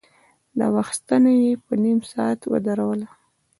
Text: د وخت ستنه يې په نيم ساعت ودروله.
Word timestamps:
د 0.57 0.59
وخت 0.75 0.93
ستنه 0.99 1.31
يې 1.41 1.51
په 1.65 1.73
نيم 1.83 1.99
ساعت 2.11 2.39
ودروله. 2.51 3.07